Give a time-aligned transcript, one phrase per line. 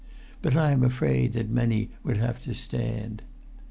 [0.41, 3.21] But I am afraid that many would have to stand.